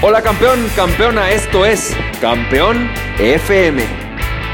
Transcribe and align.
Hola 0.00 0.22
campeón, 0.22 0.64
campeona, 0.76 1.32
esto 1.32 1.66
es 1.66 1.92
Campeón 2.20 2.88
FM, 3.18 3.82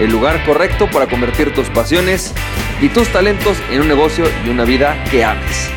el 0.01 0.11
lugar 0.11 0.43
correcto 0.47 0.89
para 0.91 1.07
convertir 1.07 1.53
tus 1.53 1.69
pasiones 1.69 2.33
y 2.81 2.89
tus 2.89 3.09
talentos 3.09 3.59
en 3.71 3.83
un 3.83 3.89
negocio 3.89 4.25
y 4.47 4.49
una 4.49 4.65
vida 4.65 4.97
que 5.11 5.23
ames. 5.23 5.69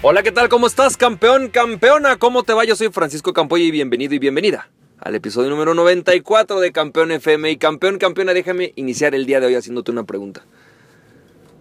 Hola, 0.00 0.22
¿qué 0.22 0.32
tal? 0.32 0.48
¿Cómo 0.48 0.66
estás, 0.66 0.96
campeón, 0.96 1.48
campeona? 1.48 2.16
¿Cómo 2.16 2.42
te 2.42 2.54
va? 2.54 2.64
Yo 2.64 2.74
soy 2.74 2.88
Francisco 2.88 3.34
Campoy 3.34 3.64
y 3.64 3.70
bienvenido 3.70 4.14
y 4.14 4.18
bienvenida 4.18 4.70
al 4.98 5.14
episodio 5.14 5.50
número 5.50 5.74
94 5.74 6.58
de 6.58 6.72
Campeón 6.72 7.12
FM. 7.12 7.50
Y 7.50 7.56
campeón, 7.58 7.98
campeona, 7.98 8.32
déjame 8.32 8.72
iniciar 8.76 9.14
el 9.14 9.26
día 9.26 9.40
de 9.40 9.46
hoy 9.48 9.56
haciéndote 9.56 9.90
una 9.90 10.04
pregunta. 10.04 10.42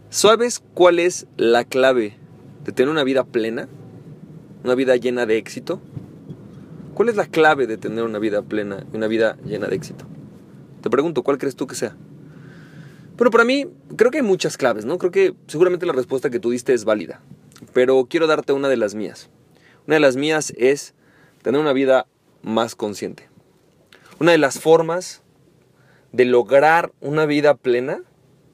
¿Sabes 0.09 0.63
cuál 0.73 0.99
es 0.99 1.27
la 1.35 1.65
clave 1.65 2.15
de 2.63 2.71
tener 2.71 2.89
una 2.89 3.03
vida 3.03 3.25
plena? 3.25 3.67
Una 4.63 4.73
vida 4.73 4.95
llena 4.95 5.25
de 5.25 5.37
éxito. 5.37 5.81
¿Cuál 6.93 7.09
es 7.09 7.17
la 7.17 7.25
clave 7.25 7.67
de 7.67 7.75
tener 7.75 8.05
una 8.05 8.17
vida 8.17 8.41
plena 8.41 8.85
y 8.91 8.95
una 8.95 9.07
vida 9.07 9.37
llena 9.43 9.67
de 9.67 9.75
éxito? 9.75 10.05
Te 10.81 10.89
pregunto, 10.89 11.23
¿cuál 11.23 11.37
crees 11.37 11.57
tú 11.57 11.67
que 11.67 11.75
sea? 11.75 11.97
Bueno, 13.17 13.31
para 13.31 13.43
mí 13.43 13.67
creo 13.97 14.09
que 14.09 14.19
hay 14.19 14.23
muchas 14.23 14.55
claves, 14.55 14.85
¿no? 14.85 14.97
Creo 14.97 15.11
que 15.11 15.35
seguramente 15.47 15.85
la 15.85 15.93
respuesta 15.93 16.29
que 16.29 16.39
tú 16.39 16.51
diste 16.51 16.73
es 16.73 16.85
válida, 16.85 17.19
pero 17.73 18.07
quiero 18.09 18.27
darte 18.27 18.53
una 18.53 18.69
de 18.69 18.77
las 18.77 18.95
mías. 18.95 19.29
Una 19.87 19.95
de 19.95 19.99
las 19.99 20.15
mías 20.15 20.53
es 20.55 20.93
tener 21.41 21.59
una 21.59 21.73
vida 21.73 22.07
más 22.43 22.75
consciente. 22.75 23.27
Una 24.19 24.31
de 24.31 24.37
las 24.37 24.57
formas 24.57 25.21
de 26.13 26.23
lograr 26.23 26.93
una 27.01 27.25
vida 27.25 27.55
plena 27.55 28.03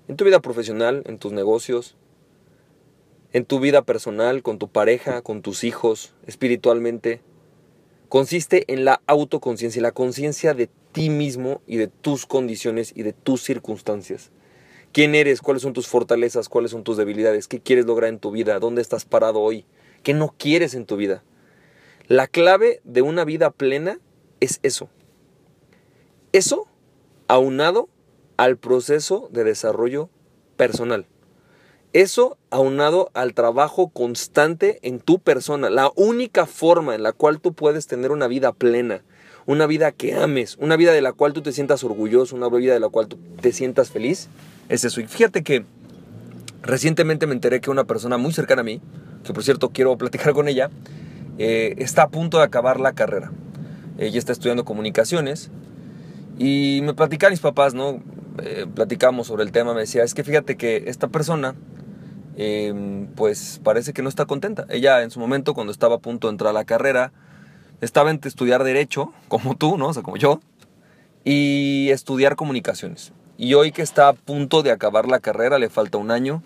en 0.07 0.15
tu 0.17 0.25
vida 0.25 0.41
profesional, 0.41 1.03
en 1.05 1.17
tus 1.17 1.31
negocios, 1.31 1.95
en 3.31 3.45
tu 3.45 3.59
vida 3.59 3.81
personal, 3.81 4.43
con 4.43 4.59
tu 4.59 4.67
pareja, 4.67 5.21
con 5.21 5.41
tus 5.41 5.63
hijos, 5.63 6.13
espiritualmente, 6.27 7.21
consiste 8.09 8.71
en 8.71 8.85
la 8.85 9.01
autoconciencia, 9.07 9.81
la 9.81 9.91
conciencia 9.91 10.53
de 10.53 10.69
ti 10.91 11.09
mismo 11.09 11.61
y 11.65 11.77
de 11.77 11.87
tus 11.87 12.25
condiciones 12.25 12.93
y 12.95 13.03
de 13.03 13.13
tus 13.13 13.41
circunstancias. 13.41 14.29
¿Quién 14.91 15.15
eres? 15.15 15.41
¿Cuáles 15.41 15.63
son 15.63 15.73
tus 15.73 15.87
fortalezas? 15.87 16.49
¿Cuáles 16.49 16.69
son 16.69 16.83
tus 16.83 16.97
debilidades? 16.97 17.47
¿Qué 17.47 17.59
quieres 17.59 17.87
lograr 17.87 18.09
en 18.09 18.19
tu 18.19 18.29
vida? 18.29 18.59
¿Dónde 18.59 18.83
estás 18.83 19.05
parado 19.05 19.39
hoy? 19.39 19.65
¿Qué 20.03 20.13
no 20.13 20.35
quieres 20.37 20.75
en 20.75 20.85
tu 20.85 20.97
vida? 20.97 21.23
La 22.07 22.27
clave 22.27 22.81
de 22.83 23.01
una 23.01 23.25
vida 23.25 23.49
plena 23.49 23.99
es 24.39 24.59
eso. 24.61 24.89
Eso 26.31 26.67
aunado 27.27 27.89
al 28.37 28.57
proceso 28.57 29.29
de 29.31 29.43
desarrollo 29.43 30.09
personal. 30.57 31.05
Eso 31.93 32.37
aunado 32.49 33.11
al 33.13 33.35
trabajo 33.35 33.89
constante 33.89 34.79
en 34.81 34.99
tu 34.99 35.19
persona. 35.19 35.69
La 35.69 35.91
única 35.95 36.47
forma 36.47 36.95
en 36.95 37.03
la 37.03 37.11
cual 37.11 37.39
tú 37.39 37.53
puedes 37.53 37.85
tener 37.85 38.11
una 38.11 38.27
vida 38.27 38.51
plena, 38.51 39.03
una 39.45 39.67
vida 39.67 39.91
que 39.91 40.15
ames, 40.15 40.57
una 40.59 40.75
vida 40.75 40.91
de 40.91 41.01
la 41.01 41.13
cual 41.13 41.33
tú 41.33 41.43
te 41.43 41.51
sientas 41.51 41.83
orgulloso, 41.83 42.35
una 42.35 42.49
vida 42.49 42.73
de 42.73 42.79
la 42.79 42.89
cual 42.89 43.07
tú 43.07 43.19
te 43.39 43.51
sientas 43.51 43.91
feliz, 43.91 44.29
es 44.69 44.83
eso. 44.83 45.01
Y 45.01 45.07
fíjate 45.07 45.43
que 45.43 45.65
recientemente 46.63 47.27
me 47.27 47.33
enteré 47.33 47.61
que 47.61 47.69
una 47.69 47.83
persona 47.83 48.17
muy 48.17 48.33
cercana 48.33 48.61
a 48.61 48.65
mí, 48.65 48.81
que 49.23 49.33
por 49.33 49.43
cierto 49.43 49.69
quiero 49.69 49.95
platicar 49.95 50.33
con 50.33 50.47
ella, 50.47 50.71
eh, 51.37 51.75
está 51.77 52.03
a 52.03 52.09
punto 52.09 52.37
de 52.37 52.43
acabar 52.43 52.79
la 52.79 52.93
carrera. 52.93 53.31
Ella 53.99 54.17
está 54.17 54.31
estudiando 54.31 54.65
comunicaciones 54.65 55.51
y 56.39 56.79
me 56.83 56.95
platican 56.95 57.31
mis 57.31 57.39
papás, 57.39 57.75
¿no? 57.75 58.01
Eh, 58.41 58.65
platicamos 58.73 59.27
sobre 59.27 59.43
el 59.43 59.51
tema, 59.51 59.73
me 59.73 59.81
decía, 59.81 60.03
es 60.03 60.13
que 60.13 60.23
fíjate 60.23 60.57
que 60.57 60.85
esta 60.87 61.07
persona, 61.07 61.55
em, 62.35 63.07
pues 63.15 63.59
parece 63.63 63.93
que 63.93 64.01
no 64.01 64.09
está 64.09 64.25
contenta. 64.25 64.65
Ella 64.69 65.03
en 65.03 65.11
su 65.11 65.19
momento, 65.19 65.53
cuando 65.53 65.71
estaba 65.71 65.95
a 65.95 65.99
punto 65.99 66.27
de 66.27 66.31
entrar 66.31 66.49
a 66.49 66.53
la 66.53 66.65
carrera, 66.65 67.11
estaba 67.81 68.09
en 68.09 68.19
estudiar 68.23 68.63
derecho, 68.63 69.13
como 69.27 69.55
tú, 69.55 69.77
¿no? 69.77 69.89
O 69.89 69.93
sea, 69.93 70.03
como 70.03 70.17
yo, 70.17 70.39
y 71.23 71.89
estudiar 71.91 72.35
comunicaciones. 72.35 73.13
Y 73.37 73.53
hoy 73.53 73.71
que 73.71 73.81
está 73.81 74.09
a 74.09 74.13
punto 74.13 74.63
de 74.63 74.71
acabar 74.71 75.07
la 75.07 75.19
carrera, 75.19 75.59
le 75.59 75.69
falta 75.69 75.97
un 75.97 76.11
año, 76.11 76.43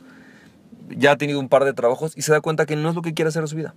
ya 0.90 1.12
ha 1.12 1.18
tenido 1.18 1.40
un 1.40 1.50
par 1.50 1.64
de 1.66 1.74
trabajos 1.74 2.18
y 2.18 2.22
se 2.22 2.32
da 2.32 2.42
cuenta 2.42 2.66
que 2.66 2.76
no 2.76 2.90
es 2.90 2.96
lo 2.96 3.02
que 3.02 3.14
quiere 3.14 3.30
hacer 3.30 3.42
en 3.42 3.48
su 3.48 3.56
vida. 3.56 3.76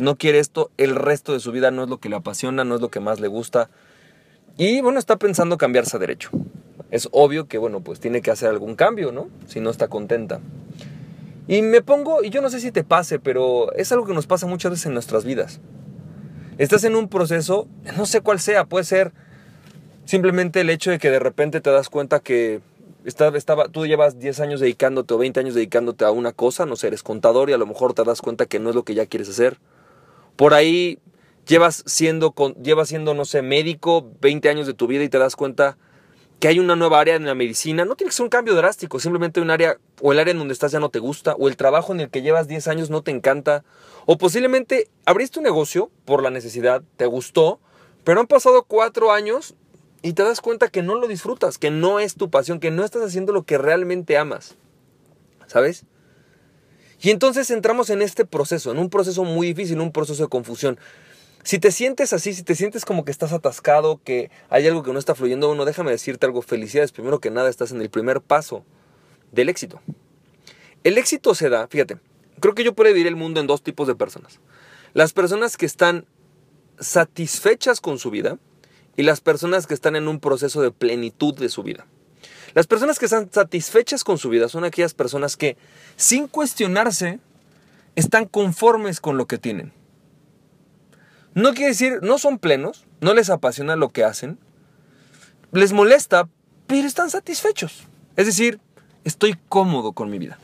No 0.00 0.16
quiere 0.16 0.38
esto, 0.38 0.70
el 0.76 0.94
resto 0.94 1.32
de 1.32 1.40
su 1.40 1.52
vida 1.52 1.70
no 1.70 1.84
es 1.84 1.90
lo 1.90 1.98
que 1.98 2.08
le 2.08 2.16
apasiona, 2.16 2.64
no 2.64 2.76
es 2.76 2.80
lo 2.80 2.90
que 2.90 3.00
más 3.00 3.20
le 3.20 3.28
gusta. 3.28 3.70
Y 4.56 4.80
bueno, 4.80 4.98
está 4.98 5.16
pensando 5.16 5.58
cambiarse 5.58 5.96
a 5.96 6.00
derecho 6.00 6.30
es 6.90 7.08
obvio 7.12 7.46
que, 7.46 7.58
bueno, 7.58 7.80
pues 7.80 8.00
tiene 8.00 8.22
que 8.22 8.30
hacer 8.30 8.48
algún 8.48 8.74
cambio, 8.74 9.12
¿no? 9.12 9.28
Si 9.46 9.60
no 9.60 9.70
está 9.70 9.88
contenta. 9.88 10.40
Y 11.48 11.62
me 11.62 11.82
pongo, 11.82 12.22
y 12.22 12.30
yo 12.30 12.42
no 12.42 12.50
sé 12.50 12.60
si 12.60 12.70
te 12.70 12.84
pase, 12.84 13.18
pero 13.18 13.72
es 13.72 13.90
algo 13.92 14.06
que 14.06 14.14
nos 14.14 14.26
pasa 14.26 14.46
muchas 14.46 14.70
veces 14.70 14.86
en 14.86 14.94
nuestras 14.94 15.24
vidas. 15.24 15.60
Estás 16.58 16.84
en 16.84 16.94
un 16.94 17.08
proceso, 17.08 17.66
no 17.96 18.06
sé 18.06 18.20
cuál 18.20 18.38
sea, 18.38 18.66
puede 18.66 18.84
ser 18.84 19.12
simplemente 20.04 20.60
el 20.60 20.70
hecho 20.70 20.90
de 20.90 20.98
que 20.98 21.10
de 21.10 21.18
repente 21.18 21.60
te 21.60 21.70
das 21.70 21.88
cuenta 21.88 22.20
que 22.20 22.60
estaba, 23.04 23.36
estaba, 23.36 23.68
tú 23.68 23.86
llevas 23.86 24.18
10 24.18 24.40
años 24.40 24.60
dedicándote 24.60 25.14
o 25.14 25.18
20 25.18 25.40
años 25.40 25.54
dedicándote 25.54 26.04
a 26.04 26.10
una 26.10 26.32
cosa, 26.32 26.66
no 26.66 26.76
sé, 26.76 26.88
eres 26.88 27.02
contador 27.02 27.50
y 27.50 27.52
a 27.52 27.58
lo 27.58 27.66
mejor 27.66 27.94
te 27.94 28.04
das 28.04 28.20
cuenta 28.20 28.46
que 28.46 28.58
no 28.58 28.70
es 28.70 28.76
lo 28.76 28.84
que 28.84 28.94
ya 28.94 29.06
quieres 29.06 29.28
hacer. 29.28 29.58
Por 30.36 30.54
ahí 30.54 30.98
llevas 31.46 31.82
siendo, 31.86 32.34
llevas 32.62 32.88
siendo 32.88 33.14
no 33.14 33.24
sé, 33.24 33.42
médico 33.42 34.10
20 34.20 34.48
años 34.48 34.66
de 34.66 34.74
tu 34.74 34.86
vida 34.86 35.02
y 35.02 35.08
te 35.08 35.18
das 35.18 35.36
cuenta 35.36 35.78
que 36.40 36.48
hay 36.48 36.58
una 36.58 36.74
nueva 36.74 36.98
área 37.00 37.16
en 37.16 37.26
la 37.26 37.34
medicina, 37.34 37.84
no 37.84 37.96
tiene 37.96 38.08
que 38.08 38.16
ser 38.16 38.24
un 38.24 38.30
cambio 38.30 38.54
drástico, 38.54 38.98
simplemente 38.98 39.40
un 39.40 39.50
área 39.50 39.76
o 40.00 40.12
el 40.12 40.18
área 40.18 40.32
en 40.32 40.38
donde 40.38 40.54
estás 40.54 40.72
ya 40.72 40.80
no 40.80 40.88
te 40.88 40.98
gusta, 40.98 41.34
o 41.34 41.48
el 41.48 41.56
trabajo 41.56 41.92
en 41.92 42.00
el 42.00 42.08
que 42.08 42.22
llevas 42.22 42.48
10 42.48 42.66
años 42.68 42.88
no 42.88 43.02
te 43.02 43.10
encanta, 43.10 43.62
o 44.06 44.16
posiblemente 44.16 44.88
abriste 45.04 45.38
un 45.38 45.44
negocio 45.44 45.90
por 46.06 46.22
la 46.22 46.30
necesidad, 46.30 46.82
te 46.96 47.04
gustó, 47.04 47.60
pero 48.04 48.20
han 48.20 48.26
pasado 48.26 48.64
4 48.64 49.12
años 49.12 49.54
y 50.00 50.14
te 50.14 50.22
das 50.22 50.40
cuenta 50.40 50.68
que 50.68 50.82
no 50.82 50.94
lo 50.94 51.08
disfrutas, 51.08 51.58
que 51.58 51.70
no 51.70 52.00
es 52.00 52.14
tu 52.14 52.30
pasión, 52.30 52.58
que 52.58 52.70
no 52.70 52.84
estás 52.84 53.02
haciendo 53.02 53.34
lo 53.34 53.42
que 53.42 53.58
realmente 53.58 54.16
amas, 54.16 54.56
¿sabes? 55.46 55.84
Y 57.02 57.10
entonces 57.10 57.50
entramos 57.50 57.90
en 57.90 58.00
este 58.00 58.24
proceso, 58.24 58.72
en 58.72 58.78
un 58.78 58.88
proceso 58.88 59.24
muy 59.24 59.48
difícil, 59.48 59.80
un 59.80 59.92
proceso 59.92 60.22
de 60.22 60.28
confusión. 60.28 60.78
Si 61.42 61.58
te 61.58 61.72
sientes 61.72 62.12
así, 62.12 62.34
si 62.34 62.42
te 62.42 62.54
sientes 62.54 62.84
como 62.84 63.04
que 63.04 63.10
estás 63.10 63.32
atascado, 63.32 64.00
que 64.04 64.30
hay 64.50 64.66
algo 64.66 64.82
que 64.82 64.92
no 64.92 64.98
está 64.98 65.14
fluyendo, 65.14 65.50
uno, 65.50 65.64
déjame 65.64 65.90
decirte 65.90 66.26
algo, 66.26 66.42
felicidades, 66.42 66.92
primero 66.92 67.20
que 67.20 67.30
nada 67.30 67.48
estás 67.48 67.72
en 67.72 67.80
el 67.80 67.88
primer 67.88 68.20
paso 68.20 68.64
del 69.32 69.48
éxito. 69.48 69.80
El 70.84 70.98
éxito 70.98 71.34
se 71.34 71.48
da, 71.48 71.66
fíjate, 71.68 71.98
creo 72.40 72.54
que 72.54 72.64
yo 72.64 72.74
puedo 72.74 72.88
dividir 72.88 73.06
el 73.06 73.16
mundo 73.16 73.40
en 73.40 73.46
dos 73.46 73.62
tipos 73.62 73.86
de 73.86 73.94
personas. 73.94 74.40
Las 74.92 75.12
personas 75.12 75.56
que 75.56 75.66
están 75.66 76.04
satisfechas 76.78 77.80
con 77.80 77.98
su 77.98 78.10
vida 78.10 78.38
y 78.96 79.02
las 79.02 79.20
personas 79.20 79.66
que 79.66 79.74
están 79.74 79.96
en 79.96 80.08
un 80.08 80.20
proceso 80.20 80.60
de 80.60 80.70
plenitud 80.70 81.34
de 81.34 81.48
su 81.48 81.62
vida. 81.62 81.86
Las 82.54 82.66
personas 82.66 82.98
que 82.98 83.04
están 83.04 83.30
satisfechas 83.32 84.04
con 84.04 84.18
su 84.18 84.28
vida 84.28 84.48
son 84.48 84.64
aquellas 84.64 84.94
personas 84.94 85.36
que, 85.36 85.56
sin 85.96 86.26
cuestionarse, 86.26 87.20
están 87.94 88.26
conformes 88.26 89.00
con 89.00 89.16
lo 89.16 89.26
que 89.26 89.38
tienen. 89.38 89.72
No 91.34 91.54
quiere 91.54 91.68
decir, 91.68 92.00
no 92.02 92.18
son 92.18 92.38
plenos, 92.38 92.86
no 93.00 93.14
les 93.14 93.30
apasiona 93.30 93.76
lo 93.76 93.90
que 93.90 94.04
hacen, 94.04 94.38
les 95.52 95.72
molesta, 95.72 96.28
pero 96.66 96.86
están 96.86 97.10
satisfechos. 97.10 97.84
Es 98.16 98.26
decir, 98.26 98.60
estoy 99.04 99.38
cómodo 99.48 99.92
con 99.92 100.10
mi 100.10 100.18
vida, 100.18 100.38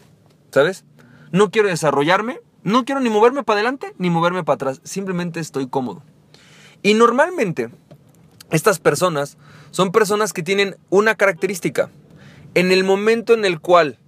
¿sabes? 0.52 0.84
No 1.32 1.50
quiero 1.50 1.68
desarrollarme, 1.68 2.40
no 2.62 2.84
quiero 2.84 3.00
ni 3.00 3.10
moverme 3.10 3.42
para 3.42 3.58
adelante 3.58 3.94
ni 3.98 4.10
moverme 4.10 4.44
para 4.44 4.54
atrás, 4.54 4.80
simplemente 4.84 5.40
estoy 5.40 5.68
cómodo. 5.68 6.02
Y 6.82 6.94
normalmente, 6.94 7.70
estas 8.50 8.78
personas 8.78 9.38
son 9.72 9.90
personas 9.90 10.32
que 10.32 10.42
tienen 10.42 10.76
una 10.88 11.16
característica. 11.16 11.90
En 12.54 12.70
el 12.70 12.84
momento 12.84 13.34
en 13.34 13.44
el 13.44 13.60
cual 13.60 13.98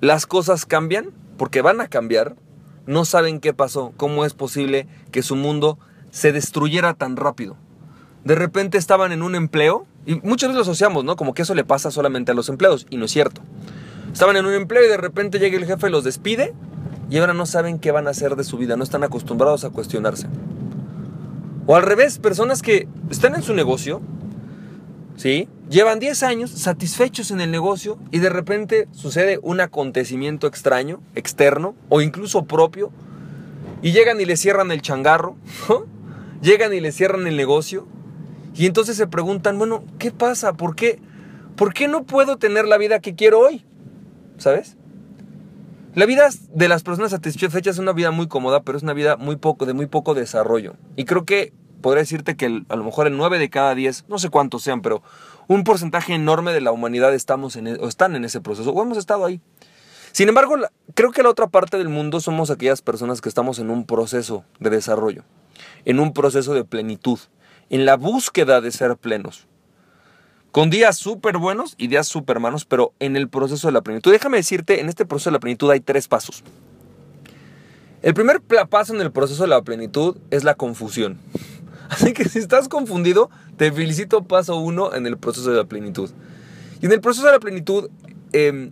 las 0.00 0.26
cosas 0.26 0.64
cambian, 0.64 1.10
porque 1.36 1.60
van 1.60 1.80
a 1.80 1.88
cambiar, 1.88 2.36
no 2.86 3.04
saben 3.04 3.40
qué 3.40 3.52
pasó, 3.52 3.92
cómo 3.96 4.24
es 4.24 4.34
posible 4.34 4.86
que 5.10 5.22
su 5.22 5.34
mundo 5.34 5.78
se 6.14 6.30
destruyera 6.30 6.94
tan 6.94 7.16
rápido. 7.16 7.56
De 8.22 8.36
repente 8.36 8.78
estaban 8.78 9.10
en 9.10 9.20
un 9.20 9.34
empleo, 9.34 9.84
y 10.06 10.14
muchas 10.20 10.48
veces 10.48 10.54
lo 10.54 10.62
asociamos, 10.62 11.04
¿no? 11.04 11.16
Como 11.16 11.34
que 11.34 11.42
eso 11.42 11.56
le 11.56 11.64
pasa 11.64 11.90
solamente 11.90 12.30
a 12.30 12.36
los 12.36 12.48
empleados, 12.48 12.86
y 12.88 12.98
no 12.98 13.06
es 13.06 13.10
cierto. 13.10 13.40
Estaban 14.12 14.36
en 14.36 14.46
un 14.46 14.54
empleo 14.54 14.84
y 14.84 14.88
de 14.88 14.96
repente 14.96 15.40
llega 15.40 15.58
el 15.58 15.66
jefe, 15.66 15.90
los 15.90 16.04
despide, 16.04 16.54
y 17.10 17.18
ahora 17.18 17.34
no 17.34 17.46
saben 17.46 17.80
qué 17.80 17.90
van 17.90 18.06
a 18.06 18.10
hacer 18.10 18.36
de 18.36 18.44
su 18.44 18.58
vida, 18.58 18.76
no 18.76 18.84
están 18.84 19.02
acostumbrados 19.02 19.64
a 19.64 19.70
cuestionarse. 19.70 20.28
O 21.66 21.74
al 21.74 21.82
revés, 21.82 22.20
personas 22.20 22.62
que 22.62 22.86
están 23.10 23.34
en 23.34 23.42
su 23.42 23.52
negocio, 23.52 24.00
¿sí? 25.16 25.48
Llevan 25.68 25.98
10 25.98 26.22
años 26.22 26.50
satisfechos 26.52 27.32
en 27.32 27.40
el 27.40 27.50
negocio 27.50 27.98
y 28.12 28.20
de 28.20 28.28
repente 28.28 28.86
sucede 28.92 29.40
un 29.42 29.60
acontecimiento 29.60 30.46
extraño, 30.46 31.00
externo 31.16 31.74
o 31.88 32.02
incluso 32.02 32.44
propio, 32.44 32.92
y 33.82 33.90
llegan 33.90 34.20
y 34.20 34.26
le 34.26 34.36
cierran 34.36 34.70
el 34.70 34.80
changarro, 34.80 35.36
llegan 36.44 36.72
y 36.74 36.80
le 36.80 36.92
cierran 36.92 37.26
el 37.26 37.36
negocio 37.36 37.88
y 38.54 38.66
entonces 38.66 38.96
se 38.96 39.08
preguntan, 39.08 39.58
bueno, 39.58 39.82
¿qué 39.98 40.12
pasa? 40.12 40.52
¿Por 40.52 40.76
qué? 40.76 41.00
¿Por 41.56 41.74
qué 41.74 41.88
no 41.88 42.04
puedo 42.04 42.36
tener 42.36 42.66
la 42.66 42.78
vida 42.78 43.00
que 43.00 43.14
quiero 43.14 43.40
hoy? 43.40 43.64
¿Sabes? 44.38 44.76
La 45.94 46.06
vida 46.06 46.28
de 46.52 46.68
las 46.68 46.82
personas 46.82 47.12
satisfechas 47.12 47.76
es 47.76 47.78
una 47.78 47.92
vida 47.92 48.10
muy 48.10 48.28
cómoda, 48.28 48.62
pero 48.62 48.76
es 48.76 48.82
una 48.82 48.92
vida 48.92 49.16
muy 49.16 49.36
poco, 49.36 49.64
de 49.64 49.72
muy 49.72 49.86
poco 49.86 50.14
desarrollo. 50.14 50.74
Y 50.96 51.04
creo 51.04 51.24
que 51.24 51.52
podría 51.80 52.02
decirte 52.02 52.36
que 52.36 52.64
a 52.68 52.76
lo 52.76 52.84
mejor 52.84 53.06
el 53.06 53.16
9 53.16 53.38
de 53.38 53.50
cada 53.50 53.74
10, 53.74 54.06
no 54.08 54.18
sé 54.18 54.28
cuántos 54.28 54.62
sean, 54.62 54.82
pero 54.82 55.02
un 55.46 55.64
porcentaje 55.64 56.14
enorme 56.14 56.52
de 56.52 56.60
la 56.60 56.72
humanidad 56.72 57.14
estamos 57.14 57.56
en, 57.56 57.68
e, 57.68 57.74
o 57.74 57.88
están 57.88 58.16
en 58.16 58.24
ese 58.24 58.40
proceso, 58.40 58.70
o 58.72 58.82
hemos 58.82 58.98
estado 58.98 59.24
ahí. 59.24 59.40
Sin 60.10 60.28
embargo, 60.28 60.56
creo 60.94 61.10
que 61.10 61.22
la 61.22 61.28
otra 61.28 61.48
parte 61.48 61.76
del 61.76 61.88
mundo 61.88 62.20
somos 62.20 62.50
aquellas 62.50 62.82
personas 62.82 63.20
que 63.20 63.28
estamos 63.28 63.58
en 63.58 63.70
un 63.70 63.84
proceso 63.84 64.44
de 64.60 64.70
desarrollo, 64.70 65.24
en 65.84 66.00
un 66.00 66.12
proceso 66.12 66.54
de 66.54 66.64
plenitud, 66.64 67.18
en 67.70 67.84
la 67.84 67.96
búsqueda 67.96 68.60
de 68.60 68.70
ser 68.70 68.96
plenos 68.96 69.46
con 70.54 70.70
días 70.70 70.96
súper 70.96 71.36
buenos 71.36 71.74
y 71.78 71.88
días 71.88 72.06
súper 72.06 72.38
malos, 72.38 72.64
pero 72.64 72.92
en 73.00 73.16
el 73.16 73.28
proceso 73.28 73.66
de 73.66 73.72
la 73.72 73.80
plenitud. 73.80 74.12
Déjame 74.12 74.36
decirte, 74.36 74.80
en 74.80 74.88
este 74.88 75.04
proceso 75.04 75.30
de 75.30 75.32
la 75.32 75.40
plenitud 75.40 75.68
hay 75.68 75.80
tres 75.80 76.06
pasos. 76.06 76.44
El 78.02 78.14
primer 78.14 78.40
paso 78.40 78.94
en 78.94 79.00
el 79.00 79.10
proceso 79.10 79.42
de 79.42 79.48
la 79.48 79.62
plenitud 79.62 80.16
es 80.30 80.44
la 80.44 80.54
confusión. 80.54 81.18
Así 81.88 82.12
que 82.12 82.28
si 82.28 82.38
estás 82.38 82.68
confundido, 82.68 83.30
te 83.56 83.72
felicito 83.72 84.22
paso 84.22 84.54
uno 84.54 84.94
en 84.94 85.08
el 85.08 85.18
proceso 85.18 85.50
de 85.50 85.56
la 85.56 85.64
plenitud. 85.64 86.10
Y 86.80 86.86
en 86.86 86.92
el 86.92 87.00
proceso 87.00 87.26
de 87.26 87.32
la 87.32 87.40
plenitud, 87.40 87.90
em, 88.32 88.70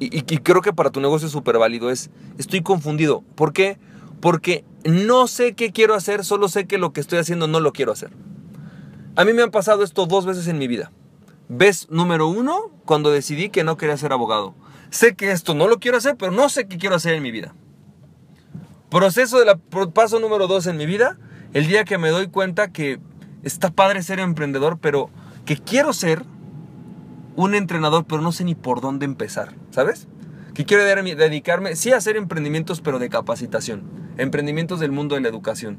y, 0.00 0.06
y, 0.16 0.38
creo 0.38 0.60
que 0.60 0.72
para 0.72 0.90
tu 0.90 1.00
negocio 1.00 1.26
es 1.26 1.32
súper 1.32 1.56
válido, 1.56 1.88
es, 1.88 2.10
estoy 2.36 2.62
confundido. 2.62 3.22
¿Por 3.36 3.52
qué? 3.52 3.78
Porque 4.22 4.64
no 4.84 5.26
sé 5.26 5.54
qué 5.54 5.72
quiero 5.72 5.94
hacer, 5.94 6.24
solo 6.24 6.48
sé 6.48 6.68
que 6.68 6.78
lo 6.78 6.92
que 6.92 7.00
estoy 7.00 7.18
haciendo 7.18 7.48
no 7.48 7.58
lo 7.58 7.72
quiero 7.72 7.90
hacer. 7.90 8.12
A 9.16 9.24
mí 9.24 9.32
me 9.32 9.42
han 9.42 9.50
pasado 9.50 9.82
esto 9.82 10.06
dos 10.06 10.24
veces 10.24 10.46
en 10.46 10.58
mi 10.58 10.68
vida. 10.68 10.92
Ves 11.48 11.88
número 11.90 12.28
uno, 12.28 12.70
cuando 12.84 13.10
decidí 13.10 13.50
que 13.50 13.64
no 13.64 13.76
quería 13.76 13.96
ser 13.96 14.12
abogado. 14.12 14.54
Sé 14.90 15.16
que 15.16 15.32
esto 15.32 15.54
no 15.54 15.66
lo 15.66 15.80
quiero 15.80 15.98
hacer, 15.98 16.16
pero 16.16 16.30
no 16.30 16.48
sé 16.48 16.68
qué 16.68 16.78
quiero 16.78 16.94
hacer 16.94 17.14
en 17.14 17.22
mi 17.24 17.32
vida. 17.32 17.52
Proceso 18.90 19.40
de 19.40 19.56
paso 19.92 20.20
número 20.20 20.46
dos 20.46 20.68
en 20.68 20.76
mi 20.76 20.86
vida, 20.86 21.18
el 21.52 21.66
día 21.66 21.84
que 21.84 21.98
me 21.98 22.10
doy 22.10 22.28
cuenta 22.28 22.70
que 22.70 23.00
está 23.42 23.70
padre 23.70 24.04
ser 24.04 24.20
emprendedor, 24.20 24.78
pero 24.78 25.10
que 25.44 25.56
quiero 25.56 25.92
ser 25.92 26.22
un 27.34 27.56
entrenador, 27.56 28.04
pero 28.06 28.22
no 28.22 28.30
sé 28.30 28.44
ni 28.44 28.54
por 28.54 28.80
dónde 28.80 29.04
empezar, 29.04 29.54
¿sabes? 29.70 30.06
Que 30.54 30.64
quiero 30.64 30.84
dedicarme, 30.84 31.74
sí, 31.74 31.90
a 31.90 31.96
hacer 31.96 32.16
emprendimientos, 32.16 32.80
pero 32.80 33.00
de 33.00 33.08
capacitación, 33.08 34.01
emprendimientos 34.18 34.80
del 34.80 34.92
mundo 34.92 35.14
de 35.14 35.20
la 35.20 35.28
educación 35.28 35.78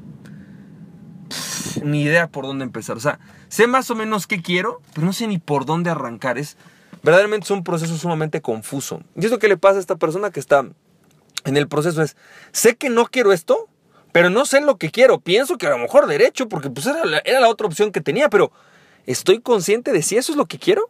ni 1.82 2.02
idea 2.02 2.28
por 2.28 2.46
dónde 2.46 2.64
empezar. 2.64 2.96
O 2.96 3.00
sea, 3.00 3.18
sé 3.48 3.66
más 3.66 3.90
o 3.90 3.94
menos 3.94 4.26
qué 4.26 4.42
quiero, 4.42 4.80
pero 4.94 5.06
no 5.06 5.12
sé 5.12 5.26
ni 5.26 5.38
por 5.38 5.66
dónde 5.66 5.90
arrancar. 5.90 6.38
Es 6.38 6.56
verdaderamente 7.02 7.44
es 7.44 7.50
un 7.50 7.64
proceso 7.64 7.96
sumamente 7.96 8.40
confuso. 8.40 9.02
Y 9.16 9.26
eso 9.26 9.38
que 9.38 9.48
le 9.48 9.56
pasa 9.56 9.76
a 9.76 9.80
esta 9.80 9.96
persona 9.96 10.30
que 10.30 10.40
está 10.40 10.66
en 11.44 11.56
el 11.56 11.68
proceso 11.68 12.02
es, 12.02 12.16
sé 12.52 12.76
que 12.76 12.88
no 12.88 13.06
quiero 13.06 13.32
esto, 13.32 13.68
pero 14.12 14.30
no 14.30 14.46
sé 14.46 14.60
lo 14.60 14.76
que 14.76 14.90
quiero. 14.90 15.20
Pienso 15.20 15.58
que 15.58 15.66
a 15.66 15.70
lo 15.70 15.78
mejor 15.78 16.06
derecho, 16.06 16.48
porque 16.48 16.70
pues 16.70 16.86
era 16.86 17.04
la, 17.04 17.18
era 17.24 17.40
la 17.40 17.48
otra 17.48 17.66
opción 17.66 17.92
que 17.92 18.00
tenía, 18.00 18.28
pero 18.28 18.52
¿estoy 19.06 19.40
consciente 19.40 19.92
de 19.92 20.02
si 20.02 20.16
eso 20.16 20.32
es 20.32 20.38
lo 20.38 20.46
que 20.46 20.58
quiero? 20.58 20.88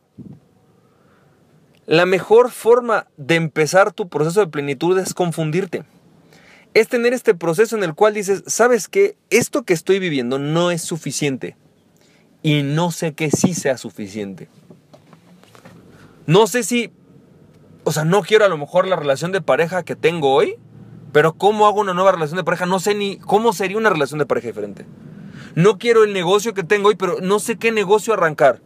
La 1.87 2.07
mejor 2.07 2.51
forma 2.51 3.09
de 3.19 3.35
empezar 3.35 3.93
tu 3.93 4.09
proceso 4.09 4.41
de 4.41 4.47
plenitud 4.47 4.99
es 4.99 5.13
confundirte 5.13 5.85
es 6.75 6.89
tener 6.89 7.13
este 7.13 7.35
proceso 7.35 7.77
en 7.77 7.85
el 7.85 7.95
cual 7.95 8.15
dices, 8.15 8.43
¿sabes 8.47 8.89
qué? 8.89 9.17
Esto 9.31 9.63
que 9.63 9.73
estoy 9.73 10.01
viviendo 10.01 10.41
no 10.41 10.73
es 10.73 10.83
suficiente. 10.83 11.57
Y 12.43 12.63
no 12.63 12.91
sé 12.91 13.15
que 13.15 13.31
sí 13.31 13.55
sea 13.55 13.79
suficiente. 13.79 14.49
No 16.27 16.47
sé 16.49 16.65
si, 16.65 16.93
o 17.85 17.93
sea, 17.93 18.05
no 18.05 18.23
quiero 18.23 18.45
a 18.45 18.49
lo 18.49 18.59
mejor 18.59 18.87
la 18.89 18.97
relación 18.97 19.31
de 19.31 19.41
pareja 19.41 19.85
que 19.85 19.95
tengo 19.95 20.35
hoy, 20.35 20.57
pero 21.13 21.35
¿cómo 21.35 21.67
hago 21.67 21.81
una 21.81 21.95
nueva 21.95 22.13
relación 22.13 22.39
de 22.39 22.45
pareja? 22.45 22.67
No 22.67 22.81
sé 22.81 22.95
ni 22.95 23.19
cómo 23.19 23.53
sería 23.53 23.79
una 23.79 23.91
relación 23.91 24.19
de 24.19 24.27
pareja 24.27 24.49
diferente. 24.49 24.85
No 25.55 25.79
quiero 25.79 26.03
el 26.03 26.13
negocio 26.13 26.55
que 26.55 26.65
tengo 26.65 26.89
hoy, 26.89 26.97
pero 26.97 27.19
no 27.23 27.39
sé 27.39 27.57
qué 27.57 27.71
negocio 27.71 28.13
arrancar. 28.13 28.61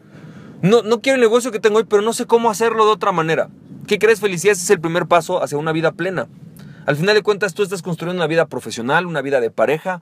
No, 0.63 0.83
no 0.83 1.03
quiero 1.03 1.17
el 1.17 1.21
negocio 1.21 1.53
que 1.53 1.61
tengo 1.61 1.77
hoy, 1.77 1.85
pero 1.89 2.01
no 2.01 2.15
sé 2.15 2.27
cómo 2.27 2.49
hacerlo 2.49 2.87
de 2.87 2.93
otra 2.93 3.13
manera. 3.13 3.51
¿Qué 3.87 3.99
crees? 3.99 4.21
Felicidad 4.21 4.53
es 4.53 4.71
el 4.71 4.81
primer 4.81 5.07
paso 5.07 5.43
hacia 5.43 5.59
una 5.59 5.73
vida 5.73 5.93
plena. 5.93 6.27
Al 6.89 6.97
final 6.97 7.15
de 7.15 7.23
cuentas, 7.23 7.53
tú 7.53 7.63
estás 7.63 7.83
construyendo 7.83 8.19
una 8.19 8.27
vida 8.27 8.47
profesional, 8.47 9.05
una 9.05 9.21
vida 9.21 9.43
de 9.43 9.51
pareja, 9.51 10.01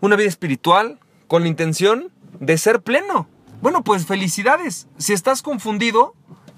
una 0.00 0.16
vida 0.16 0.26
espiritual, 0.26 0.98
con 1.28 1.42
la 1.42 1.48
intención 1.48 2.10
de 2.40 2.58
ser 2.58 2.82
pleno. 2.82 3.28
Bueno, 3.62 3.84
pues 3.84 4.04
felicidades. 4.04 4.88
Si 4.98 5.12
estás 5.12 5.40
confundido, 5.40 6.14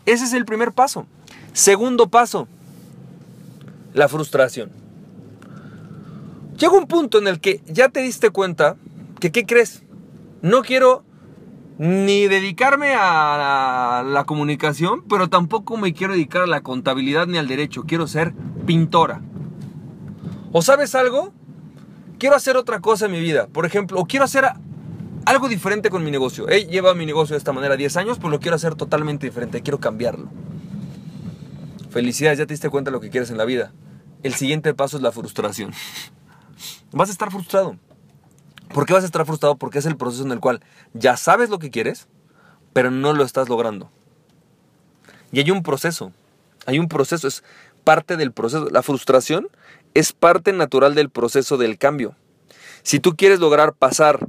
ese 0.07 0.25
es 0.25 0.33
el 0.33 0.47
primer 0.47 0.73
paso. 0.73 1.07
Segundo 1.53 2.09
paso, 2.09 2.49
la 3.93 4.09
frustración. 4.09 4.73
Llega 6.57 6.73
un 6.73 6.87
punto 6.87 7.19
en 7.19 7.29
el 7.29 7.41
que 7.41 7.61
ya 7.67 7.91
te 7.91 8.01
diste 8.01 8.31
cuenta 8.31 8.77
que, 9.21 9.31
¿qué 9.31 9.45
crees? 9.45 9.83
No 10.41 10.63
quiero 10.63 11.05
ni 11.77 12.27
dedicarme 12.27 12.95
a 12.95 14.03
la, 14.03 14.25
comunicación, 14.25 15.03
pero 15.11 15.29
tampoco 15.29 15.77
me 15.77 15.93
quiero 15.93 16.15
dedicar 16.15 16.41
a 16.41 16.47
la 16.47 16.63
contabilidad 16.63 17.27
ni 17.27 17.37
al 17.37 17.49
derecho. 17.49 17.85
Quiero 17.87 18.07
ser 18.07 18.33
pintora. 18.71 19.21
¿O 20.53 20.63
sabes 20.63 20.95
algo? 20.95 21.33
Quiero 22.21 22.37
hacer 22.37 22.57
otra 22.57 22.79
cosa 22.79 23.07
en 23.07 23.11
mi 23.11 23.19
vida. 23.19 23.49
Por 23.49 23.67
ejemplo, 23.67 23.99
o 23.99 24.07
quiero 24.07 24.25
hacer 24.25 24.45
algo 25.25 25.49
diferente 25.49 25.91
con 25.91 26.05
mi 26.05 26.13
negocio. 26.13 26.49
He 26.49 26.67
llevado 26.67 26.95
mi 26.95 27.05
negocio 27.05 27.35
de 27.35 27.39
esta 27.39 27.53
manera 27.53 27.77
10 27.77 27.97
años, 27.97 28.21
pues 28.21 28.31
lo 28.31 28.39
quiero 28.39 28.55
hacer 28.55 28.77
totalmente 28.77 29.27
diferente. 29.27 29.61
Quiero 29.63 29.81
cambiarlo. 29.81 30.29
Felicidades, 31.91 32.39
ya 32.39 32.47
te 32.47 32.55
diste 32.55 32.71
cuenta 32.71 32.93
de 32.93 32.93
lo 32.93 33.01
que 33.01 33.11
quieres 33.11 33.33
en 33.33 33.39
la 33.39 33.45
vida. 33.45 33.73
El 34.23 34.35
siguiente 34.35 34.73
paso 34.73 34.99
es 34.99 35.03
la 35.03 35.11
frustración. 35.11 35.73
Vas 36.93 37.09
a 37.09 37.13
estar 37.13 37.33
frustrado. 37.33 37.77
¿Por 38.73 38.87
qué 38.87 38.93
vas 38.93 39.03
a 39.03 39.07
estar 39.07 39.27
frustrado? 39.27 39.57
Porque 39.57 39.81
es 39.81 39.87
el 39.87 39.97
proceso 39.97 40.23
en 40.23 40.31
el 40.31 40.39
cual 40.39 40.61
ya 40.95 41.17
sabes 41.17 41.51
lo 41.51 41.59
que 41.59 41.73
quieres, 41.73 42.07
pero 42.73 42.93
no 42.93 43.15
lo 43.15 43.25
estás 43.25 43.49
logrando. 43.49 43.91
Y 45.33 45.41
hay 45.41 45.51
un 45.51 45.65
proceso, 45.65 46.13
hay 46.67 46.79
un 46.79 46.87
proceso, 46.87 47.27
es 47.27 47.43
parte 47.81 48.17
del 48.17 48.33
proceso. 48.33 48.69
La 48.71 48.83
frustración 48.83 49.49
es 49.95 50.13
parte 50.13 50.53
natural 50.53 50.95
del 50.95 51.11
proceso 51.11 51.57
del 51.57 51.79
cambio. 51.79 52.15
Si 52.83 53.01
tú 53.01 53.17
quieres 53.17 53.41
lograr 53.41 53.75
pasar 53.75 54.29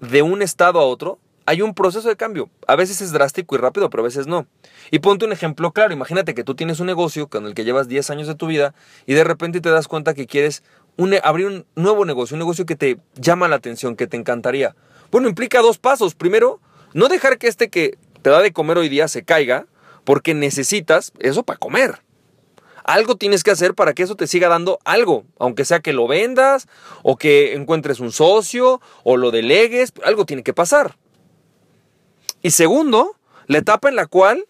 de 0.00 0.22
un 0.22 0.42
estado 0.42 0.78
a 0.78 0.84
otro, 0.84 1.18
hay 1.46 1.62
un 1.62 1.74
proceso 1.74 2.08
de 2.08 2.16
cambio. 2.16 2.50
A 2.66 2.76
veces 2.76 3.00
es 3.00 3.10
drástico 3.10 3.54
y 3.54 3.58
rápido, 3.58 3.88
pero 3.88 4.02
a 4.02 4.04
veces 4.04 4.26
no. 4.26 4.46
Y 4.90 4.98
ponte 4.98 5.24
un 5.24 5.32
ejemplo 5.32 5.72
claro. 5.72 5.94
Imagínate 5.94 6.34
que 6.34 6.44
tú 6.44 6.54
tienes 6.54 6.78
un 6.78 6.86
negocio 6.86 7.28
con 7.28 7.46
el 7.46 7.54
que 7.54 7.64
llevas 7.64 7.88
10 7.88 8.10
años 8.10 8.26
de 8.26 8.34
tu 8.34 8.46
vida 8.46 8.74
y 9.06 9.14
de 9.14 9.24
repente 9.24 9.62
te 9.62 9.70
das 9.70 9.88
cuenta 9.88 10.12
que 10.12 10.26
quieres 10.26 10.62
abrir 11.22 11.46
un 11.46 11.64
nuevo 11.74 12.04
negocio, 12.04 12.34
un 12.34 12.40
negocio 12.40 12.66
que 12.66 12.76
te 12.76 12.98
llama 13.14 13.48
la 13.48 13.56
atención, 13.56 13.96
que 13.96 14.06
te 14.06 14.18
encantaría. 14.18 14.76
Bueno, 15.10 15.28
implica 15.28 15.62
dos 15.62 15.78
pasos. 15.78 16.14
Primero, 16.14 16.60
no 16.92 17.08
dejar 17.08 17.38
que 17.38 17.48
este 17.48 17.70
que 17.70 17.96
te 18.20 18.28
da 18.28 18.42
de 18.42 18.52
comer 18.52 18.76
hoy 18.76 18.90
día 18.90 19.08
se 19.08 19.22
caiga, 19.22 19.66
porque 20.04 20.34
necesitas 20.34 21.12
eso 21.18 21.44
para 21.44 21.58
comer. 21.58 22.02
Algo 22.88 23.16
tienes 23.16 23.44
que 23.44 23.50
hacer 23.50 23.74
para 23.74 23.92
que 23.92 24.02
eso 24.02 24.14
te 24.14 24.26
siga 24.26 24.48
dando 24.48 24.78
algo, 24.82 25.26
aunque 25.38 25.66
sea 25.66 25.80
que 25.80 25.92
lo 25.92 26.08
vendas 26.08 26.68
o 27.02 27.18
que 27.18 27.52
encuentres 27.52 28.00
un 28.00 28.12
socio 28.12 28.80
o 29.04 29.18
lo 29.18 29.30
delegues, 29.30 29.92
algo 30.04 30.24
tiene 30.24 30.42
que 30.42 30.54
pasar. 30.54 30.96
Y 32.40 32.50
segundo, 32.50 33.14
la 33.46 33.58
etapa 33.58 33.90
en 33.90 33.96
la 33.96 34.06
cual, 34.06 34.46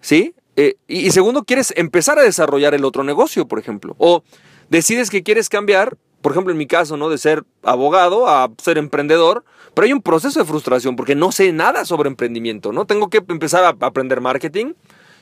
¿sí? 0.00 0.34
Eh, 0.56 0.74
y, 0.88 1.06
y 1.06 1.10
segundo, 1.12 1.44
quieres 1.44 1.72
empezar 1.76 2.18
a 2.18 2.22
desarrollar 2.22 2.74
el 2.74 2.84
otro 2.84 3.04
negocio, 3.04 3.46
por 3.46 3.60
ejemplo. 3.60 3.94
O 3.98 4.24
decides 4.68 5.08
que 5.08 5.22
quieres 5.22 5.48
cambiar, 5.48 5.96
por 6.22 6.32
ejemplo 6.32 6.50
en 6.50 6.58
mi 6.58 6.66
caso, 6.66 6.96
¿no? 6.96 7.10
De 7.10 7.16
ser 7.16 7.44
abogado 7.62 8.26
a 8.26 8.50
ser 8.60 8.76
emprendedor, 8.76 9.44
pero 9.72 9.84
hay 9.84 9.92
un 9.92 10.02
proceso 10.02 10.40
de 10.40 10.46
frustración 10.46 10.96
porque 10.96 11.14
no 11.14 11.30
sé 11.30 11.52
nada 11.52 11.84
sobre 11.84 12.08
emprendimiento, 12.08 12.72
¿no? 12.72 12.86
Tengo 12.86 13.08
que 13.08 13.18
empezar 13.28 13.62
a 13.62 13.86
aprender 13.86 14.20
marketing, 14.20 14.72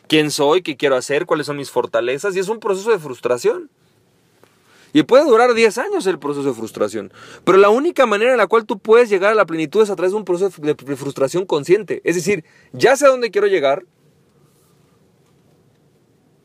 quién 0.08 0.30
soy, 0.30 0.62
qué 0.62 0.76
quiero 0.76 0.96
hacer, 0.96 1.26
cuáles 1.26 1.46
son 1.46 1.56
mis 1.56 1.70
fortalezas 1.70 2.36
y 2.36 2.38
es 2.38 2.48
un 2.48 2.60
proceso 2.60 2.90
de 2.90 2.98
frustración. 2.98 3.70
Y 4.92 5.02
puede 5.02 5.24
durar 5.24 5.54
10 5.54 5.78
años 5.78 6.06
el 6.06 6.20
proceso 6.20 6.46
de 6.46 6.54
frustración. 6.54 7.12
Pero 7.42 7.58
la 7.58 7.68
única 7.68 8.06
manera 8.06 8.30
en 8.30 8.38
la 8.38 8.46
cual 8.46 8.64
tú 8.64 8.78
puedes 8.78 9.10
llegar 9.10 9.32
a 9.32 9.34
la 9.34 9.44
plenitud 9.44 9.82
es 9.82 9.90
a 9.90 9.96
través 9.96 10.12
de 10.12 10.18
un 10.18 10.24
proceso 10.24 10.62
de 10.62 10.96
frustración 10.96 11.46
consciente. 11.46 12.00
Es 12.04 12.14
decir, 12.14 12.44
ya 12.72 12.96
sé 12.96 13.06
a 13.06 13.08
dónde 13.08 13.32
quiero 13.32 13.48
llegar, 13.48 13.84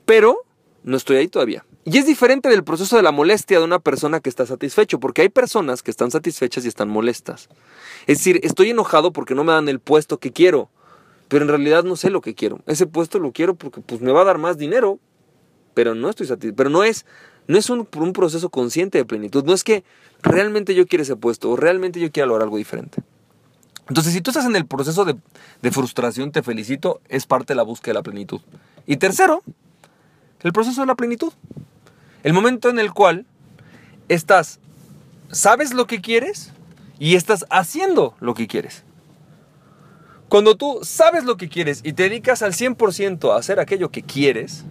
pero 0.06 0.44
no 0.84 0.98
estoy 0.98 1.18
ahí 1.18 1.28
todavía. 1.28 1.64
Y 1.86 1.98
es 1.98 2.06
diferente 2.08 2.50
del 2.50 2.64
proceso 2.64 2.96
de 2.96 3.04
la 3.04 3.12
molestia 3.12 3.60
de 3.60 3.66
una 3.66 3.80
persona 3.80 4.20
que 4.20 4.30
está 4.30 4.46
satisfecho, 4.46 5.00
porque 5.00 5.22
hay 5.22 5.30
personas 5.30 5.84
que 5.84 5.92
están 5.92 6.12
satisfechas 6.12 6.66
y 6.66 6.68
están 6.68 6.90
molestas. 6.90 7.50
Es 8.08 8.18
decir, 8.18 8.40
estoy 8.44 8.72
enojado 8.72 9.14
porque 9.14 9.36
no 9.36 9.44
me 9.44 9.54
dan 9.54 9.70
el 9.70 9.80
puesto 9.80 10.18
que 10.18 10.32
quiero, 10.32 10.70
pero 11.30 11.46
en 11.46 11.50
realidad 11.50 11.86
no 11.86 11.96
sé 11.96 12.10
lo 12.10 12.20
que 12.20 12.36
quiero. 12.36 12.60
Ese 12.66 12.86
puesto 12.86 13.20
lo 13.20 13.32
quiero 13.32 13.56
porque 13.56 13.80
pues 13.80 14.02
me 14.02 14.12
va 14.12 14.22
a 14.22 14.26
dar 14.26 14.38
más 14.38 14.58
dinero, 14.58 15.00
pero 15.74 15.96
no 15.96 16.10
estoy 16.10 16.28
satisfecho. 16.28 16.56
Pero 16.58 16.70
no 16.70 16.84
es, 16.84 17.06
no 17.48 17.58
es 17.58 17.70
un, 17.70 17.88
un 17.96 18.14
proceso 18.14 18.50
consciente 18.50 18.98
de 18.98 19.06
plenitud, 19.06 19.46
no 19.46 19.54
es 19.54 19.64
que 19.64 19.86
realmente 20.22 20.76
yo 20.76 20.86
quiero 20.86 21.04
ese 21.04 21.16
puesto 21.16 21.52
o 21.52 21.56
realmente 21.56 22.00
yo 22.00 22.12
quiero 22.12 22.28
lograr 22.28 22.44
algo 22.44 22.58
diferente. 22.58 23.02
Entonces, 23.88 24.14
si 24.14 24.22
tú 24.22 24.30
estás 24.30 24.46
en 24.46 24.56
el 24.56 24.68
proceso 24.68 25.04
de 25.04 25.72
frustración, 25.72 26.32
te 26.32 26.44
felicito, 26.44 27.02
es 27.10 27.26
parte 27.26 27.54
de 27.54 27.56
la 27.56 27.64
búsqueda 27.64 27.94
de 27.94 28.00
la 28.00 28.04
plenitud. 28.04 28.42
Y 28.86 28.98
tercero, 28.98 29.44
El 30.42 30.54
proceso 30.54 30.82
de 30.82 30.88
la 30.88 30.96
plenitud. 30.96 31.34
El 32.24 32.34
momento 32.34 32.70
en 32.70 32.80
el 32.80 32.94
cual 32.94 33.26
estás, 34.08 34.60
sabes 35.32 35.74
lo 35.74 35.86
que 35.86 36.02
quieres 36.02 36.54
y 36.98 37.16
estás 37.16 37.46
haciendo 37.50 38.16
lo 38.20 38.34
que 38.34 38.48
quieres. 38.48 38.84
Cuando 40.30 40.56
tú 40.56 40.80
sabes 40.84 41.24
lo 41.24 41.38
que 41.38 41.50
quieres 41.50 41.82
y 41.84 41.94
te 41.94 42.04
dedicas 42.04 42.44
al 42.44 42.54
100% 42.54 43.34
a 43.34 43.38
hacer 43.38 43.60
aquello 43.60 43.90
que 43.90 44.04
quieres, 44.04 44.64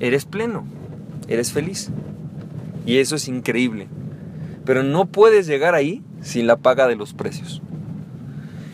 eres 0.00 0.24
pleno, 0.24 0.66
eres 1.28 1.52
feliz. 1.52 1.90
Y 2.86 2.98
eso 2.98 3.16
es 3.16 3.28
increíble. 3.28 3.88
Pero 4.64 4.82
no 4.82 5.06
puedes 5.06 5.46
llegar 5.46 5.74
ahí 5.74 6.02
sin 6.22 6.46
la 6.46 6.56
paga 6.56 6.88
de 6.88 6.96
los 6.96 7.14
precios. 7.14 7.62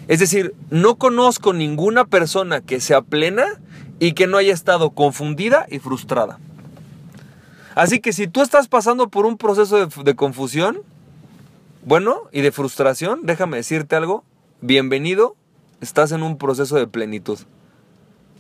Es 0.09 0.19
decir, 0.19 0.55
no 0.71 0.97
conozco 0.97 1.53
ninguna 1.53 2.05
persona 2.05 2.63
que 2.63 2.81
sea 2.81 3.03
plena 3.03 3.45
y 4.01 4.15
que 4.15 4.27
no 4.27 4.39
haya 4.39 4.53
estado 4.53 4.91
confundida 4.91 5.67
y 5.71 5.79
frustrada. 5.79 6.39
Así 7.75 8.01
que 8.01 8.13
si 8.13 8.27
tú 8.27 8.43
estás 8.43 8.67
pasando 8.67 9.09
por 9.09 9.27
un 9.27 9.37
proceso 9.37 9.87
de, 9.87 10.17
confusión, 10.17 10.81
bueno, 11.85 12.23
y 12.33 12.41
de 12.41 12.51
frustración, 12.51 13.21
déjame 13.23 13.59
decirte 13.59 13.95
algo, 13.95 14.25
bienvenido, 14.63 15.37
estás 15.81 16.13
en 16.13 16.23
un 16.23 16.37
proceso 16.37 16.77
de 16.77 16.87
plenitud. 16.87 17.39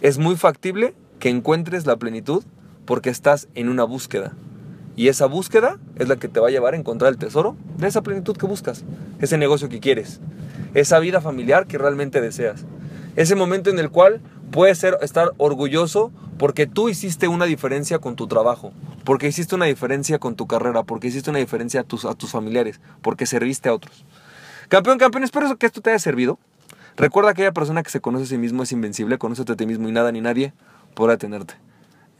Es 0.02 0.18
muy 0.18 0.36
factible 0.36 0.94
que 1.18 1.30
encuentres 1.30 1.86
la 1.86 1.96
plenitud 1.96 2.44
porque 2.84 3.08
estás 3.08 3.48
en 3.54 3.70
una 3.70 3.84
búsqueda. 3.84 4.34
Y 4.96 5.08
esa 5.08 5.24
búsqueda 5.24 5.78
es 5.96 6.08
la 6.08 6.16
que 6.16 6.28
te 6.28 6.40
va 6.40 6.48
a 6.48 6.50
llevar 6.50 6.74
a 6.74 6.76
encontrar 6.76 7.10
el 7.10 7.18
tesoro 7.18 7.56
de 7.78 7.88
esa 7.88 8.02
plenitud 8.02 8.36
que 8.36 8.46
buscas, 8.46 8.84
ese 9.18 9.38
negocio 9.38 9.70
que 9.70 9.80
quieres, 9.80 10.20
esa 10.74 10.98
vida 10.98 11.22
familiar 11.22 11.66
que 11.66 11.78
realmente 11.78 12.20
deseas, 12.20 12.66
ese 13.16 13.34
momento 13.34 13.70
en 13.70 13.78
el 13.78 13.90
cual 13.90 14.20
puedes 14.50 14.76
ser, 14.76 14.98
estar 15.00 15.30
orgulloso 15.38 16.12
porque 16.36 16.66
tú 16.66 16.90
hiciste 16.90 17.28
una 17.28 17.46
diferencia 17.46 17.98
con 17.98 18.16
tu 18.16 18.26
trabajo, 18.26 18.72
porque 19.04 19.28
hiciste 19.28 19.54
una 19.54 19.66
diferencia 19.66 20.18
con 20.18 20.36
tu 20.36 20.46
carrera, 20.46 20.82
porque 20.82 21.08
hiciste 21.08 21.30
una 21.30 21.38
diferencia 21.38 21.80
a 21.80 21.84
tus, 21.84 22.04
a 22.04 22.14
tus 22.14 22.30
familiares, 22.30 22.80
porque 23.00 23.24
serviste 23.24 23.70
a 23.70 23.74
otros. 23.74 24.04
Campeón, 24.70 24.98
campeón, 24.98 25.24
espero 25.24 25.56
que 25.56 25.66
esto 25.66 25.80
te 25.80 25.90
haya 25.90 25.98
servido. 25.98 26.38
Recuerda 26.96 27.34
que 27.34 27.42
aquella 27.42 27.52
persona 27.52 27.82
que 27.82 27.90
se 27.90 28.00
conoce 28.00 28.22
a 28.22 28.26
sí 28.28 28.38
mismo 28.38 28.62
es 28.62 28.70
invencible, 28.70 29.18
conócete 29.18 29.52
a 29.52 29.56
ti 29.56 29.66
mismo 29.66 29.88
y 29.88 29.92
nada 29.92 30.12
ni 30.12 30.20
nadie 30.20 30.52
podrá 30.94 31.16
tenerte. 31.16 31.54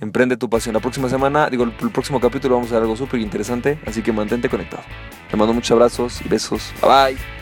Emprende 0.01 0.37
tu 0.37 0.51
pasión. 0.51 0.75
La 0.75 0.81
próxima 0.81 1.09
semana, 1.09 1.49
digo, 1.49 1.63
el 1.63 1.73
próximo 1.93 2.19
capítulo 2.19 2.57
vamos 2.57 2.73
a 2.73 2.75
hacer 2.75 2.83
algo 2.83 2.97
súper 2.97 3.21
interesante, 3.21 3.79
así 3.87 4.03
que 4.03 4.11
mantente 4.13 4.49
conectado. 4.49 4.83
Te 5.31 5.37
mando 5.37 5.55
muchos 5.55 5.71
abrazos 5.71 6.21
y 6.23 6.29
besos. 6.29 6.73
Bye 6.83 7.15
bye. 7.15 7.40